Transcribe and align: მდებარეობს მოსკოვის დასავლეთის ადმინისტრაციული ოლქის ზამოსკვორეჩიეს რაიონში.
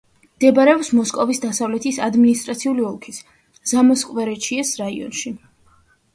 მდებარეობს 0.37 0.87
მოსკოვის 0.99 1.41
დასავლეთის 1.43 1.99
ადმინისტრაციული 2.05 2.87
ოლქის 2.93 3.21
ზამოსკვორეჩიეს 3.75 4.75
რაიონში. 4.83 5.37